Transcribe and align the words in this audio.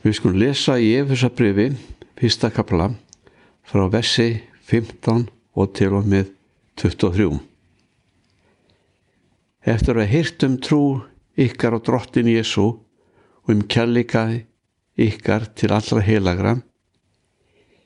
Við 0.00 0.14
skulum 0.16 0.38
lesa 0.40 0.78
í 0.80 0.94
Efesabrifi, 0.96 1.74
fyrsta 2.16 2.48
kapla, 2.56 2.86
frá 3.68 3.82
versi 3.92 4.30
15 4.70 5.26
og 5.60 5.74
til 5.76 5.90
og 5.92 6.08
með 6.08 6.30
23. 6.80 7.26
Eftir 9.68 10.00
að 10.00 10.08
hýrtum 10.14 10.56
trú 10.64 10.80
ykkar 11.36 11.76
á 11.76 11.78
drottin 11.84 12.32
Jésu 12.32 12.64
og 12.64 13.52
um 13.52 13.60
kjallikaði 13.60 14.46
ykkar 14.96 15.50
til 15.52 15.72
allra 15.76 16.00
heilagra, 16.08 16.56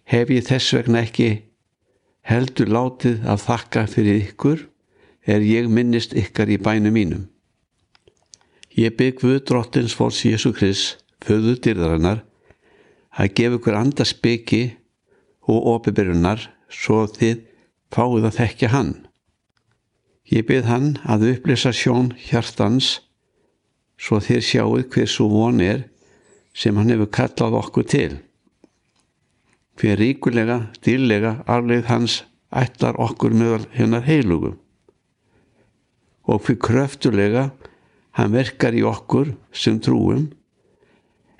hef 0.06 0.30
ég 0.30 0.46
þess 0.46 0.78
vegna 0.78 1.02
ekki 1.02 1.30
heldur 2.30 2.70
látið 2.70 3.26
af 3.26 3.48
þakka 3.48 3.88
fyrir 3.90 4.22
ykkur 4.22 4.68
er 5.26 5.42
ég 5.42 5.66
minnist 5.66 6.14
ykkar 6.14 6.46
í 6.46 6.62
bænum 6.62 6.94
mínum. 6.94 7.30
Ég 8.78 8.94
bygg 8.94 9.18
við 9.26 9.48
drottins 9.50 9.98
fólks 9.98 10.22
Jésu 10.22 10.54
Krist 10.54 11.00
föðu 11.22 11.54
dyrðarinnar 11.62 12.22
að 13.14 13.34
gefa 13.38 13.58
ykkur 13.58 13.78
andarspeki 13.78 14.62
og 15.50 15.68
opiðbyrjunar 15.74 16.48
svo 16.72 17.04
þið 17.10 17.42
fáið 17.94 18.28
að 18.28 18.38
þekkja 18.40 18.70
hann. 18.72 18.92
Ég 20.32 20.46
byrð 20.48 20.70
hann 20.70 20.88
að 21.04 21.28
upplýsa 21.34 21.72
sjón 21.76 22.14
hjartans 22.18 22.98
svo 24.00 24.18
þér 24.24 24.42
sjáuð 24.42 24.86
hversu 24.94 25.28
von 25.30 25.60
er 25.62 25.84
sem 26.56 26.76
hann 26.76 26.90
hefur 26.90 27.12
kallað 27.12 27.58
okkur 27.60 27.86
til. 27.92 28.12
Hver 29.78 29.98
ríkulega, 29.98 30.70
dýrlega 30.82 31.40
arleið 31.50 31.88
hans 31.90 32.22
ætlar 32.54 32.98
okkur 33.02 33.34
meðal 33.34 33.64
hennar 33.74 34.06
heilugum 34.06 34.58
og 36.24 36.40
hver 36.46 36.56
kröftulega 36.56 37.48
hann 38.16 38.32
verkar 38.32 38.72
í 38.72 38.84
okkur 38.86 39.34
sem 39.52 39.80
trúum 39.82 40.30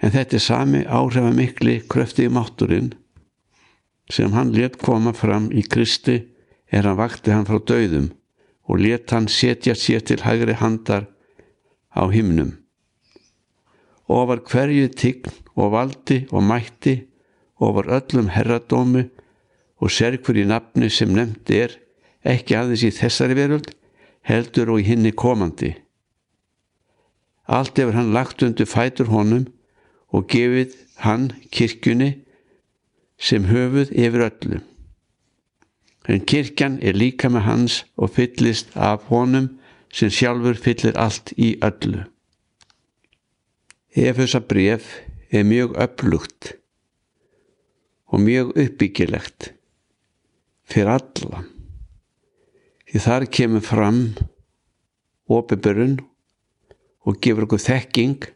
en 0.04 0.12
þetta 0.12 0.36
er 0.36 0.44
sami 0.44 0.82
áhrifamikli 0.84 1.78
kröfti 1.88 2.26
í 2.28 2.32
mátturinn 2.32 2.90
sem 4.12 4.34
hann 4.36 4.52
let 4.52 4.76
koma 4.82 5.14
fram 5.16 5.46
í 5.48 5.62
Kristi 5.64 6.18
er 6.68 6.84
hann 6.84 6.98
vakti 6.98 7.32
hann 7.32 7.46
frá 7.48 7.56
döðum 7.70 8.10
og 8.68 8.82
let 8.84 9.14
hann 9.16 9.30
setja 9.32 9.72
sér 9.72 10.04
til 10.04 10.20
hægri 10.20 10.56
handar 10.60 11.06
á 11.96 12.04
himnum. 12.12 12.52
Og 14.12 14.28
var 14.28 14.42
hverju 14.44 14.90
tign 14.92 15.32
og 15.56 15.72
valdi 15.72 16.24
og 16.30 16.44
mætti 16.44 16.94
og 17.56 17.78
var 17.78 17.88
öllum 18.00 18.28
herradómi 18.34 19.06
og 19.80 19.92
serkur 19.92 20.36
í 20.36 20.44
nafni 20.48 20.90
sem 20.92 21.12
nefnd 21.16 21.54
er 21.56 21.78
ekki 22.24 22.58
aðeins 22.58 22.84
í 22.84 22.92
þessari 22.92 23.38
veröld 23.40 23.72
heldur 24.28 24.74
og 24.74 24.84
í 24.84 24.88
hinni 24.90 25.12
komandi. 25.16 25.72
Allt 27.48 27.80
hefur 27.80 27.96
hann 27.96 28.12
lagt 28.12 28.44
undir 28.44 28.68
fætur 28.68 29.08
honum 29.12 29.48
og 30.14 30.28
gefið 30.30 30.76
hann 31.02 31.32
kirkjunni 31.50 32.12
sem 33.18 33.48
höfuð 33.50 33.90
yfir 33.90 34.28
öllu. 34.28 34.60
En 36.06 36.24
kirkjan 36.28 36.78
er 36.84 36.96
líka 36.96 37.30
með 37.32 37.46
hans 37.48 37.78
og 37.96 38.12
fyllist 38.14 38.74
af 38.76 39.08
honum 39.10 39.48
sem 39.94 40.12
sjálfur 40.12 40.58
fyllir 40.60 40.98
allt 41.00 41.32
í 41.40 41.54
öllu. 41.64 42.04
Efesa 43.94 44.42
bref 44.42 45.00
er 45.30 45.46
mjög 45.46 45.74
upplugt 45.80 46.54
og 48.10 48.22
mjög 48.22 48.52
uppbyggilegt 48.58 49.52
fyrir 50.70 50.94
alla. 50.98 51.44
Því 52.90 53.02
þar 53.06 53.26
kemur 53.38 53.64
fram 53.64 54.00
opiðbörun 55.30 55.96
og 57.04 57.18
gefur 57.22 57.48
okkur 57.48 57.62
þekking 57.64 58.28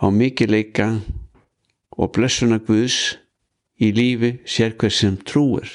á 0.00 0.06
mikileika 0.12 0.88
og 1.96 2.12
blessuna 2.12 2.58
Guðs 2.60 3.16
í 3.80 3.92
lífi 3.96 4.36
sér 4.48 4.76
hver 4.76 4.92
sem 4.92 5.16
trúir. 5.16 5.68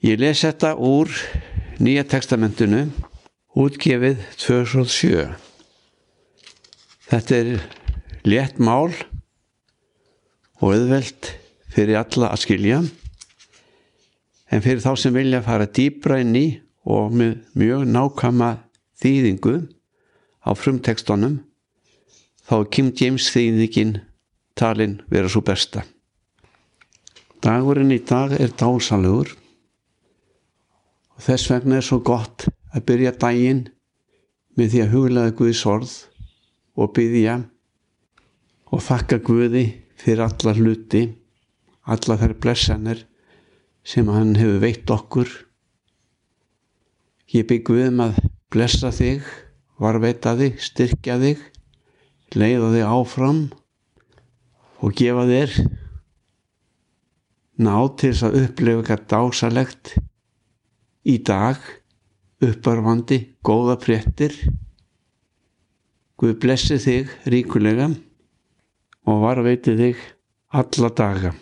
Ég 0.00 0.18
les 0.18 0.40
þetta 0.42 0.74
úr 0.76 1.10
Nýja 1.80 2.02
testamentinu 2.04 2.90
útgefið 3.56 4.18
2007. 4.36 5.22
Þetta 7.08 7.38
er 7.38 7.62
létt 8.28 8.60
mál 8.60 8.92
og 10.60 10.74
auðvelt 10.74 11.30
fyrir 11.72 12.02
alla 12.02 12.34
að 12.34 12.42
skilja 12.42 12.82
en 14.50 14.60
fyrir 14.60 14.82
þá 14.84 14.92
sem 15.00 15.16
vilja 15.16 15.40
fara 15.46 15.70
dýbra 15.72 16.20
inn 16.20 16.36
í 16.36 16.46
og 16.84 17.16
með 17.16 17.38
mjög 17.56 17.88
nákama 17.88 18.50
þýðingu 19.00 19.56
á 20.44 20.50
frumtekstunum 20.56 21.40
þá 22.48 22.54
er 22.60 22.70
Kim 22.74 22.92
James 22.96 23.28
þýðingin 23.32 23.98
talin 24.58 25.00
vera 25.10 25.28
svo 25.30 25.42
besta. 25.44 25.84
Dagurinn 27.40 27.92
í 27.94 28.00
dag 28.04 28.34
er 28.36 28.52
dásalögur 28.52 29.32
og 31.16 31.22
þess 31.24 31.50
vegna 31.52 31.78
er 31.80 31.86
svo 31.86 32.00
gott 32.04 32.48
að 32.74 32.86
byrja 32.88 33.14
daginn 33.20 33.62
með 34.58 34.72
því 34.72 34.82
að 34.84 34.92
huglaða 34.94 35.36
Guðs 35.38 35.62
orð 35.68 35.94
og 36.80 36.92
byggja 36.96 37.36
og 38.70 38.82
þakka 38.86 39.20
Guði 39.26 39.64
fyrir 40.00 40.24
alla 40.24 40.54
hluti, 40.56 41.04
alla 41.84 42.16
þær 42.20 42.34
blessanir 42.40 43.04
sem 43.84 44.08
hann 44.12 44.36
hefur 44.38 44.60
veitt 44.62 44.90
okkur. 44.92 45.30
Ég 47.30 47.46
bygg 47.48 47.72
við 47.72 47.88
um 47.90 48.04
að 48.06 48.20
blessa 48.52 48.90
þig, 48.94 49.24
varveita 49.80 50.34
þig, 50.38 50.60
styrkja 50.60 51.16
þig, 51.22 51.42
leiða 52.36 52.70
þig 52.74 52.86
áfram 52.86 53.40
og 54.80 54.94
gefa 54.96 55.26
þér 55.28 55.56
ná 57.60 57.74
til 58.00 58.12
þess 58.12 58.26
að 58.28 58.38
upplefa 58.44 58.80
eitthvað 58.80 59.06
dásalegt 59.12 59.92
í 61.10 61.16
dag, 61.24 61.60
upparvandi, 62.40 63.20
góða 63.44 63.76
fréttir. 63.80 64.36
Guð 66.20 66.36
blessi 66.40 66.76
þig 66.80 67.12
ríkulega 67.32 67.90
og 69.08 69.22
varveiti 69.24 69.76
þig 69.76 70.02
alla 70.56 70.92
daga. 70.96 71.32